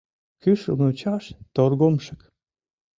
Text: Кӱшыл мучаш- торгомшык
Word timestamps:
Кӱшыл 0.41 0.75
мучаш- 0.81 1.25
торгомшык 1.55 2.21